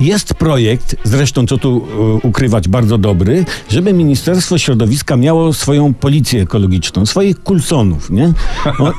[0.00, 1.86] Jest projekt, zresztą co tu
[2.22, 8.32] e, ukrywać, bardzo dobry, żeby Ministerstwo Środowiska miało swoją policję ekologiczną, swoich kulsonów, nie?
[8.78, 8.92] O,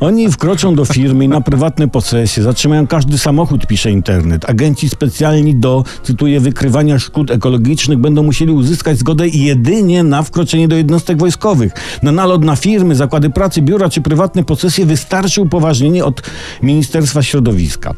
[0.00, 4.50] oni wkroczą do firmy na prywatne posesje, zatrzymają każdy samochód, pisze internet.
[4.50, 10.76] Agenci specjalni do, cytuję, wykrywania szkód ekologicznych będą musieli uzyskać zgodę jedynie na wkroczenie do
[10.76, 11.72] jednostek wojskowych.
[12.02, 16.22] Na nalot na firmy, zakłady pracy, biura czy prywatne posesje wystarczy upoważnienie od
[16.62, 17.94] Ministerstwa Środowiska.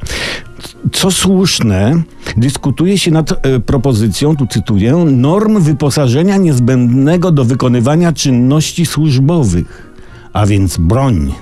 [0.93, 2.03] Co słuszne,
[2.41, 9.93] dyskutuje się nad e, propozycją, tu cytuję, norm wyposażenia niezbędnego do wykonywania czynności służbowych,
[10.33, 11.33] a więc broń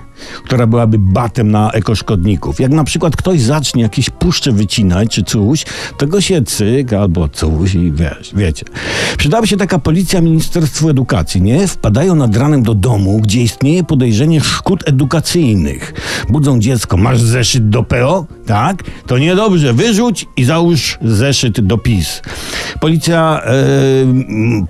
[0.44, 2.60] która byłaby batem na ekoszkodników.
[2.60, 5.64] Jak na przykład ktoś zacznie jakieś puszcze wycinać czy coś,
[5.98, 8.64] to go się cyk albo coś i wiesz, wiecie.
[9.18, 11.68] Przydałaby się taka policja Ministerstwu Edukacji, nie?
[11.68, 15.94] Wpadają nad ranem do domu, gdzie istnieje podejrzenie szkód edukacyjnych.
[16.28, 18.26] Budzą dziecko, masz zeszyt do PO?
[18.46, 18.82] Tak?
[19.06, 22.22] To niedobrze, wyrzuć i załóż zeszyt do PiS.
[22.80, 23.52] Policja e,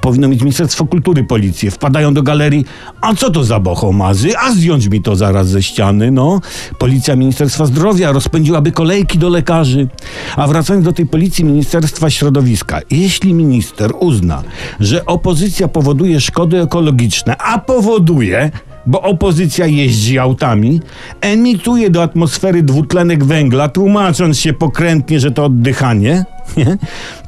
[0.00, 1.70] powinno mieć Ministerstwo Kultury Policję.
[1.70, 2.64] Wpadają do galerii,
[3.00, 4.38] a co to za bohomazy?
[4.38, 6.40] A zdjąć mi to zaraz ze ściany, no.
[6.78, 9.88] Policja Ministerstwa Zdrowia rozpędziłaby kolejki do lekarzy.
[10.36, 14.42] A wracając do tej policji Ministerstwa Środowiska, jeśli minister uzna,
[14.80, 18.50] że opozycja powoduje szkody ekologiczne, a powoduje,
[18.86, 20.80] bo opozycja jeździ autami,
[21.20, 26.24] emituje do atmosfery dwutlenek węgla, tłumacząc się pokrętnie, że to oddychanie,
[26.56, 26.78] nie?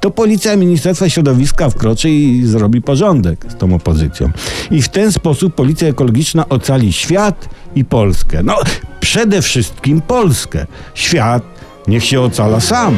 [0.00, 4.30] to policja Ministerstwa Środowiska wkroczy i zrobi porządek z tą opozycją.
[4.70, 8.42] I w ten sposób policja ekologiczna ocali świat i Polskę.
[8.42, 8.56] No,
[9.00, 10.66] przede wszystkim Polskę.
[10.94, 11.42] Świat
[11.88, 12.96] niech się ocala sam.